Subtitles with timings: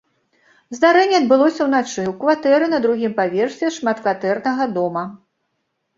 [0.75, 5.03] Здарэнне адбылося ўначы ў кватэры на другім паверсе шматкватэрнага дома.